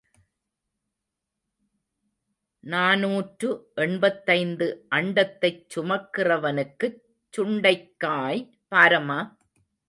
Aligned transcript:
நாநூற்று 2.63 3.49
எண்பத்தைந்து 3.75 4.67
அண்டத்தைச் 4.95 5.61
சுமக்கிறவனுக்குச் 5.75 6.99
சுண்டைக்காய் 7.33 8.41
பாரமா? 8.71 9.19